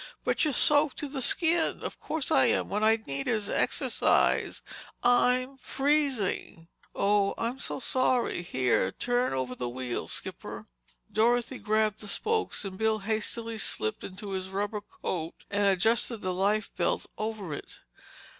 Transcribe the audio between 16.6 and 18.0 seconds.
belt over it.